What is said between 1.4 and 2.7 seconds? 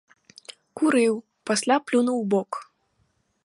пасля плюнуў убок.